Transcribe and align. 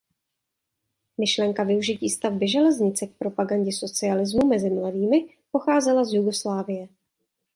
Myšlenka 1.17 1.63
využití 1.63 2.09
stavby 2.09 2.47
železnice 2.47 3.07
k 3.07 3.11
propagandě 3.15 3.71
socialismu 3.73 4.47
mezi 4.47 4.69
mladými 4.69 5.29
pocházela 5.51 6.03
z 6.03 6.13
Jugoslávie. 6.13 6.87